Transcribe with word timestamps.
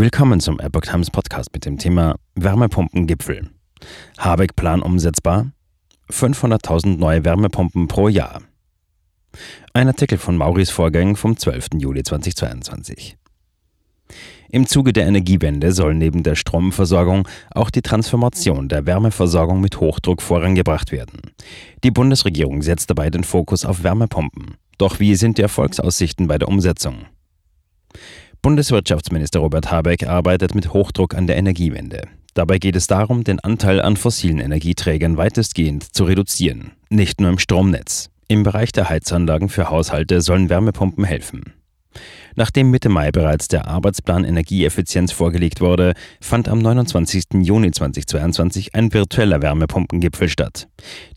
Willkommen 0.00 0.38
zum 0.38 0.60
Epoch 0.60 0.82
Times 0.82 1.10
Podcast 1.10 1.52
mit 1.52 1.66
dem 1.66 1.76
Thema 1.76 2.14
Wärmepumpengipfel. 2.36 3.50
Habeck 4.16 4.54
Plan 4.54 4.80
umsetzbar? 4.80 5.50
500.000 6.08 6.98
neue 6.98 7.24
Wärmepumpen 7.24 7.88
pro 7.88 8.06
Jahr. 8.06 8.42
Ein 9.72 9.88
Artikel 9.88 10.16
von 10.16 10.36
Maurice 10.36 10.72
Vorgang 10.72 11.16
vom 11.16 11.36
12. 11.36 11.80
Juli 11.80 12.04
2022. 12.04 13.16
Im 14.50 14.68
Zuge 14.68 14.92
der 14.92 15.08
Energiewende 15.08 15.72
soll 15.72 15.96
neben 15.96 16.22
der 16.22 16.36
Stromversorgung 16.36 17.26
auch 17.50 17.70
die 17.70 17.82
Transformation 17.82 18.68
der 18.68 18.86
Wärmeversorgung 18.86 19.60
mit 19.60 19.80
Hochdruck 19.80 20.22
vorangebracht 20.22 20.92
werden. 20.92 21.32
Die 21.82 21.90
Bundesregierung 21.90 22.62
setzt 22.62 22.88
dabei 22.88 23.10
den 23.10 23.24
Fokus 23.24 23.64
auf 23.64 23.82
Wärmepumpen. 23.82 24.58
Doch 24.78 25.00
wie 25.00 25.16
sind 25.16 25.38
die 25.38 25.42
Erfolgsaussichten 25.42 26.28
bei 26.28 26.38
der 26.38 26.46
Umsetzung? 26.46 27.06
Bundeswirtschaftsminister 28.42 29.40
Robert 29.40 29.70
Habeck 29.70 30.06
arbeitet 30.06 30.54
mit 30.54 30.72
Hochdruck 30.72 31.14
an 31.14 31.26
der 31.26 31.36
Energiewende. 31.36 32.02
Dabei 32.34 32.58
geht 32.58 32.76
es 32.76 32.86
darum, 32.86 33.24
den 33.24 33.40
Anteil 33.40 33.80
an 33.80 33.96
fossilen 33.96 34.38
Energieträgern 34.38 35.16
weitestgehend 35.16 35.94
zu 35.94 36.04
reduzieren, 36.04 36.70
nicht 36.88 37.20
nur 37.20 37.30
im 37.30 37.38
Stromnetz. 37.38 38.10
Im 38.28 38.44
Bereich 38.44 38.70
der 38.70 38.88
Heizanlagen 38.88 39.48
für 39.48 39.70
Haushalte 39.70 40.20
sollen 40.20 40.50
Wärmepumpen 40.50 41.04
helfen. 41.04 41.54
Nachdem 42.34 42.70
Mitte 42.70 42.88
Mai 42.88 43.10
bereits 43.10 43.48
der 43.48 43.66
Arbeitsplan 43.66 44.24
Energieeffizienz 44.24 45.12
vorgelegt 45.12 45.60
wurde, 45.60 45.94
fand 46.20 46.48
am 46.48 46.58
29. 46.58 47.24
Juni 47.42 47.70
2022 47.70 48.74
ein 48.74 48.92
virtueller 48.92 49.42
Wärmepumpengipfel 49.42 50.28
statt. 50.28 50.68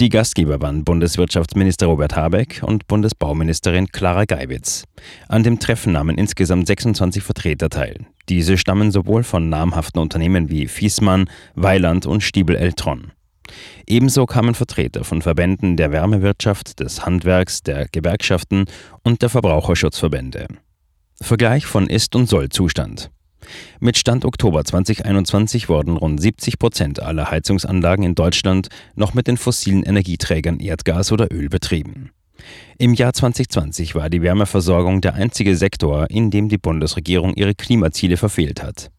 Die 0.00 0.08
Gastgeber 0.08 0.60
waren 0.60 0.84
Bundeswirtschaftsminister 0.84 1.86
Robert 1.86 2.14
Habeck 2.14 2.62
und 2.64 2.86
Bundesbauministerin 2.86 3.88
Clara 3.88 4.24
Geiwitz. 4.24 4.84
An 5.28 5.42
dem 5.42 5.58
Treffen 5.58 5.92
nahmen 5.92 6.18
insgesamt 6.18 6.66
26 6.66 7.22
Vertreter 7.22 7.68
teil. 7.68 8.06
Diese 8.28 8.58
stammen 8.58 8.90
sowohl 8.90 9.22
von 9.22 9.48
namhaften 9.48 10.00
Unternehmen 10.00 10.50
wie 10.50 10.68
Fiesmann, 10.68 11.28
Weiland 11.54 12.06
und 12.06 12.22
Stiebel 12.22 12.56
Eltron. 12.56 13.12
Ebenso 13.86 14.26
kamen 14.26 14.54
Vertreter 14.54 15.04
von 15.04 15.22
Verbänden 15.22 15.76
der 15.76 15.92
Wärmewirtschaft, 15.92 16.80
des 16.80 17.06
Handwerks, 17.06 17.62
der 17.62 17.88
Gewerkschaften 17.90 18.66
und 19.02 19.22
der 19.22 19.30
Verbraucherschutzverbände. 19.30 20.46
Vergleich 21.20 21.66
von 21.66 21.88
Ist- 21.88 22.14
und 22.14 22.28
Soll-Zustand. 22.28 23.10
Mit 23.80 23.98
Stand 23.98 24.24
Oktober 24.24 24.64
2021 24.64 25.68
wurden 25.68 25.96
rund 25.96 26.20
70 26.20 26.58
Prozent 26.58 27.02
aller 27.02 27.30
Heizungsanlagen 27.30 28.04
in 28.04 28.14
Deutschland 28.14 28.68
noch 28.94 29.14
mit 29.14 29.26
den 29.26 29.36
fossilen 29.36 29.82
Energieträgern 29.82 30.60
Erdgas 30.60 31.12
oder 31.12 31.32
Öl 31.32 31.48
betrieben. 31.48 32.10
Im 32.78 32.94
Jahr 32.94 33.12
2020 33.12 33.94
war 33.94 34.10
die 34.10 34.22
Wärmeversorgung 34.22 35.00
der 35.00 35.14
einzige 35.14 35.56
Sektor, 35.56 36.08
in 36.08 36.30
dem 36.30 36.48
die 36.48 36.58
Bundesregierung 36.58 37.34
ihre 37.34 37.54
Klimaziele 37.54 38.16
verfehlt 38.16 38.62
hat. 38.62 38.90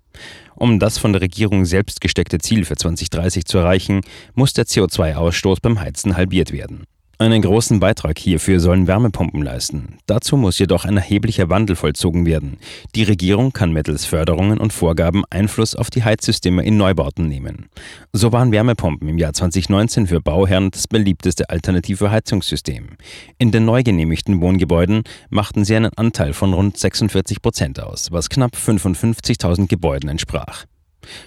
Um 0.56 0.80
das 0.80 0.98
von 0.98 1.14
der 1.14 1.22
Regierung 1.22 1.64
selbst 1.64 2.02
gesteckte 2.02 2.40
Ziel 2.40 2.66
für 2.66 2.76
2030 2.76 3.46
zu 3.46 3.60
erreichen, 3.60 4.02
muss 4.34 4.52
der 4.52 4.66
CO2-Ausstoß 4.66 5.60
beim 5.62 5.80
Heizen 5.80 6.18
halbiert 6.18 6.52
werden. 6.52 6.84
Einen 7.22 7.42
großen 7.42 7.82
Beitrag 7.82 8.18
hierfür 8.18 8.62
sollen 8.62 8.88
Wärmepumpen 8.88 9.42
leisten. 9.42 9.98
Dazu 10.06 10.38
muss 10.38 10.58
jedoch 10.58 10.86
ein 10.86 10.96
erheblicher 10.96 11.50
Wandel 11.50 11.76
vollzogen 11.76 12.26
werden. 12.26 12.60
Die 12.96 13.04
Regierung 13.04 13.52
kann 13.52 13.74
mittels 13.74 14.06
Förderungen 14.06 14.58
und 14.58 14.72
Vorgaben 14.72 15.24
Einfluss 15.30 15.76
auf 15.76 15.90
die 15.90 16.06
Heizsysteme 16.06 16.64
in 16.64 16.78
Neubauten 16.78 17.28
nehmen. 17.28 17.68
So 18.14 18.32
waren 18.32 18.54
Wärmepumpen 18.54 19.10
im 19.10 19.18
Jahr 19.18 19.34
2019 19.34 20.08
für 20.08 20.22
Bauherren 20.22 20.72
das 20.72 20.88
beliebteste 20.88 21.50
alternative 21.50 22.10
Heizungssystem. 22.10 22.96
In 23.38 23.52
den 23.52 23.66
neu 23.66 23.84
genehmigten 23.84 24.40
Wohngebäuden 24.40 25.04
machten 25.30 25.66
sie 25.66 25.76
einen 25.76 25.92
Anteil 25.98 26.32
von 26.32 26.54
rund 26.54 26.78
46 26.78 27.42
Prozent 27.42 27.82
aus, 27.82 28.14
was 28.14 28.30
knapp 28.30 28.56
55.000 28.56 29.68
Gebäuden 29.68 30.08
entsprach. 30.08 30.64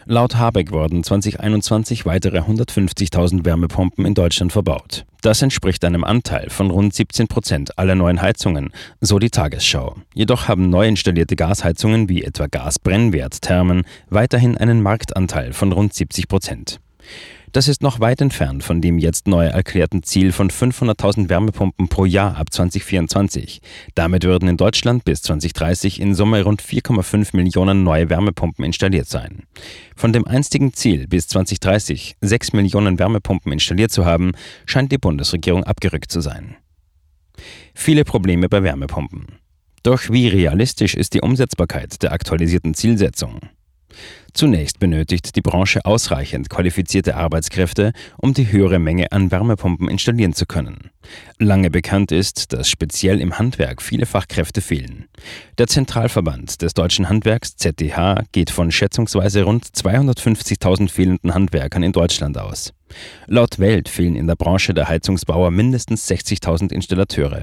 Laut 0.07 0.37
Habeck 0.37 0.71
wurden 0.71 1.03
2021 1.03 2.07
weitere 2.07 2.41
150.000 2.41 3.45
Wärmepumpen 3.45 4.05
in 4.05 4.15
Deutschland 4.15 4.53
verbaut. 4.53 5.05
Das 5.23 5.41
entspricht 5.41 5.85
einem 5.85 6.05
Anteil 6.05 6.51
von 6.51 6.71
rund 6.71 6.95
17 6.95 7.29
Prozent 7.29 7.79
aller 7.79 7.95
neuen 7.95 8.21
Heizungen, 8.21 8.73
so 9.01 9.19
die 9.19 9.31
Tagesschau. 9.31 9.97
Jedoch 10.15 10.49
haben 10.49 10.69
neu 10.69 10.87
installierte 10.89 11.37
Gasheizungen 11.37 12.09
wie 12.09 12.25
etwa 12.25 12.49
Gasbrennwertthermen 12.49 13.85
weiterhin 14.11 14.59
einen 14.59 14.83
Marktanteil 14.83 15.53
von 15.53 15.73
rund 15.73 15.95
70 15.95 16.27
Prozent. 16.27 16.81
Das 17.53 17.69
ist 17.69 17.83
noch 17.83 18.01
weit 18.01 18.23
entfernt 18.23 18.65
von 18.65 18.81
dem 18.81 18.99
jetzt 18.99 19.29
neu 19.29 19.45
erklärten 19.45 20.03
Ziel 20.03 20.33
von 20.33 20.49
500.000 20.49 21.29
Wärmepumpen 21.29 21.89
pro 21.89 22.07
Jahr 22.07 22.39
ab 22.39 22.51
2024. 22.51 23.61
Damit 23.95 24.25
würden 24.25 24.49
in 24.49 24.57
Deutschland 24.57 25.05
bis 25.05 25.21
2030 25.21 26.01
in 26.01 26.15
Summe 26.15 26.45
rund 26.45 26.63
4,5 26.63 27.37
Millionen 27.37 27.83
neue 27.83 28.09
Wärmepumpen 28.09 28.65
installiert 28.65 29.07
sein. 29.07 29.43
Von 29.95 30.15
dem 30.15 30.27
einstigen 30.27 30.73
Ziel, 30.73 31.07
bis 31.07 31.29
2030 31.29 32.17
6 32.23 32.55
Millionen 32.55 32.99
Wärmepumpen 32.99 33.53
installiert 33.53 33.91
zu 33.91 34.07
haben, 34.07 34.33
scheint 34.65 34.91
die 34.91 34.99
Bundesregierung 34.99 35.63
abgerückt 35.65 36.11
zu 36.11 36.23
sein. 36.23 36.57
Viele 37.75 38.05
Probleme 38.05 38.49
bei 38.49 38.63
Wärmepumpen. 38.63 39.27
Doch 39.83 40.09
wie 40.09 40.29
realistisch 40.29 40.95
ist 40.95 41.13
die 41.13 41.21
Umsetzbarkeit 41.21 42.03
der 42.03 42.13
aktualisierten 42.13 42.73
Zielsetzung? 42.73 43.41
Zunächst 44.35 44.79
benötigt 44.79 45.37
die 45.37 45.43
Branche 45.43 45.85
ausreichend 45.85 46.49
qualifizierte 46.49 47.17
Arbeitskräfte, 47.17 47.93
um 48.17 48.33
die 48.33 48.51
höhere 48.51 48.79
Menge 48.79 49.13
an 49.13 49.31
Wärmepumpen 49.31 49.89
installieren 49.89 50.33
zu 50.33 50.47
können. 50.47 50.91
Lange 51.39 51.71
bekannt 51.71 52.13
ist, 52.13 52.53
dass 52.53 52.69
speziell 52.69 53.21
im 53.21 53.39
Handwerk 53.39 53.83
viele 53.83 54.07
Fachkräfte 54.07 54.61
fehlen. 54.61 55.07
Der 55.59 55.67
Zentralverband 55.67 56.63
des 56.63 56.73
deutschen 56.73 57.09
Handwerks 57.09 57.57
ZDH 57.57 58.25
geht 58.33 58.51
von 58.51 58.73
schätzungsweise 58.73 59.43
rund 59.43 59.67
250.000 59.67 60.89
fehlenden 60.89 61.35
Handwerkern 61.35 61.83
in 61.83 61.93
Deutschland 61.93 62.39
aus. 62.39 62.73
Laut 63.27 63.59
Welt 63.59 63.89
fehlen 63.89 64.17
in 64.17 64.27
der 64.27 64.37
Branche 64.37 64.73
der 64.75 64.89
Heizungsbauer 64.89 65.51
mindestens 65.51 66.11
60.000 66.11 66.73
Installateure. 66.73 67.43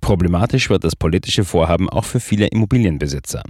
Problematisch 0.00 0.70
wird 0.70 0.84
das 0.84 0.96
politische 0.96 1.44
Vorhaben 1.44 1.88
auch 1.88 2.04
für 2.04 2.20
viele 2.20 2.46
Immobilienbesitzer. 2.46 3.42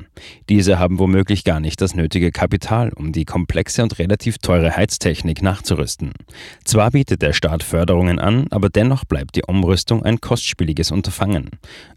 Diese 0.49 0.79
haben 0.79 0.99
womöglich 0.99 1.45
gar 1.45 1.61
nicht 1.61 1.81
das 1.81 1.95
nötige 1.95 2.33
Kapital, 2.33 2.93
um 2.95 3.13
die 3.13 3.25
komplexe 3.25 3.83
und 3.83 3.99
relativ 3.99 4.39
teure 4.39 4.77
Heiztechnik 4.77 5.43
nachzurüsten. 5.43 6.13
Zwar 6.65 6.91
bietet 6.91 7.23
der 7.23 7.33
Staat 7.33 7.63
Förderungen 7.63 8.19
an, 8.19 8.47
aber 8.51 8.69
dennoch 8.69 9.05
bleibt 9.05 9.37
die 9.37 9.45
Umrüstung 9.47 10.03
ein 10.03 10.21
kostspieliges 10.21 10.91
Unterfangen. 10.91 11.51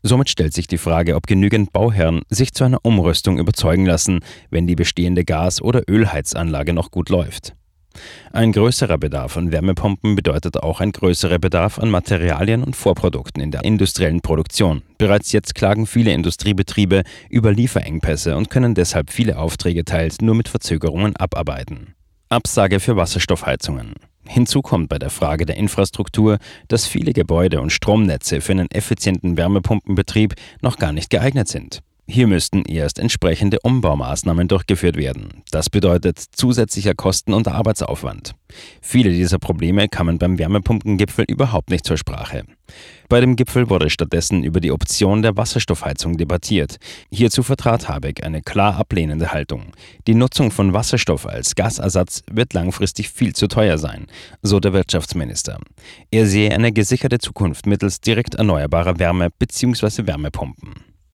Somit 0.03 0.29
stellt 0.29 0.53
sich 0.53 0.67
die 0.67 0.77
Frage, 0.77 1.15
ob 1.15 1.27
genügend 1.27 1.71
Bauherren 1.73 2.21
sich 2.29 2.53
zu 2.53 2.63
einer 2.63 2.79
Umrüstung 2.83 3.39
überzeugen 3.39 3.85
lassen, 3.85 4.19
wenn 4.49 4.67
die 4.67 4.75
bestehende 4.75 5.25
Gas- 5.25 5.61
oder 5.61 5.83
Ölheizanlage 5.87 6.73
noch 6.73 6.91
gut 6.91 7.09
läuft. 7.09 7.55
Ein 8.31 8.51
größerer 8.51 8.97
Bedarf 8.97 9.37
an 9.37 9.51
Wärmepumpen 9.51 10.15
bedeutet 10.15 10.57
auch 10.57 10.79
ein 10.79 10.91
größerer 10.91 11.39
Bedarf 11.39 11.79
an 11.79 11.89
Materialien 11.89 12.63
und 12.63 12.75
Vorprodukten 12.75 13.41
in 13.41 13.51
der 13.51 13.63
industriellen 13.63 14.21
Produktion. 14.21 14.81
Bereits 14.97 15.31
jetzt 15.31 15.55
klagen 15.55 15.85
viele 15.85 16.13
Industriebetriebe 16.13 17.03
über 17.29 17.51
Lieferengpässe 17.51 18.35
und 18.37 18.49
können 18.49 18.75
deshalb 18.75 19.11
viele 19.11 19.37
Aufträge 19.37 19.83
teils 19.83 20.21
nur 20.21 20.35
mit 20.35 20.47
Verzögerungen 20.47 21.15
abarbeiten. 21.15 21.95
Absage 22.29 22.79
für 22.79 22.95
Wasserstoffheizungen. 22.95 23.95
Hinzu 24.25 24.61
kommt 24.61 24.87
bei 24.87 24.99
der 24.99 25.09
Frage 25.09 25.45
der 25.45 25.57
Infrastruktur, 25.57 26.37
dass 26.69 26.87
viele 26.87 27.11
Gebäude 27.11 27.59
und 27.59 27.71
Stromnetze 27.71 28.39
für 28.39 28.53
einen 28.53 28.71
effizienten 28.71 29.35
Wärmepumpenbetrieb 29.35 30.35
noch 30.61 30.77
gar 30.77 30.93
nicht 30.93 31.09
geeignet 31.09 31.49
sind. 31.49 31.81
Hier 32.07 32.27
müssten 32.27 32.63
erst 32.63 32.99
entsprechende 32.99 33.59
Umbaumaßnahmen 33.63 34.49
durchgeführt 34.49 34.97
werden. 34.97 35.43
Das 35.51 35.69
bedeutet 35.69 36.19
zusätzlicher 36.19 36.93
Kosten- 36.93 37.33
und 37.33 37.47
Arbeitsaufwand. 37.47 38.33
Viele 38.81 39.11
dieser 39.11 39.39
Probleme 39.39 39.87
kamen 39.87 40.17
beim 40.17 40.37
Wärmepumpengipfel 40.37 41.23
überhaupt 41.29 41.69
nicht 41.69 41.85
zur 41.85 41.97
Sprache. 41.97 42.43
Bei 43.07 43.21
dem 43.21 43.37
Gipfel 43.37 43.69
wurde 43.69 43.89
stattdessen 43.89 44.43
über 44.43 44.59
die 44.59 44.71
Option 44.71 45.21
der 45.21 45.37
Wasserstoffheizung 45.37 46.17
debattiert. 46.17 46.77
Hierzu 47.11 47.43
vertrat 47.43 47.87
Habeck 47.87 48.23
eine 48.25 48.41
klar 48.41 48.75
ablehnende 48.75 49.31
Haltung. 49.31 49.71
Die 50.07 50.15
Nutzung 50.15 50.51
von 50.51 50.73
Wasserstoff 50.73 51.25
als 51.25 51.55
Gasersatz 51.55 52.23
wird 52.29 52.53
langfristig 52.53 53.09
viel 53.09 53.33
zu 53.33 53.47
teuer 53.47 53.77
sein, 53.77 54.07
so 54.41 54.59
der 54.59 54.73
Wirtschaftsminister. 54.73 55.59
Er 56.09 56.25
sehe 56.25 56.51
eine 56.51 56.73
gesicherte 56.73 57.19
Zukunft 57.19 57.67
mittels 57.67 58.01
direkt 58.01 58.35
erneuerbarer 58.35 58.99
Wärme 58.99 59.29
bzw. 59.29 60.07
Wärmepumpen. 60.07 60.90